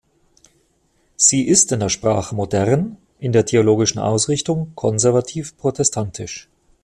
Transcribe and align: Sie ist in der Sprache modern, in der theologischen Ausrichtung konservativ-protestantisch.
Sie 1.15 1.47
ist 1.47 1.71
in 1.71 1.79
der 1.79 1.89
Sprache 1.89 2.33
modern, 2.33 2.97
in 3.19 3.33
der 3.33 3.45
theologischen 3.45 3.99
Ausrichtung 4.01 4.71
konservativ-protestantisch. 4.73 6.49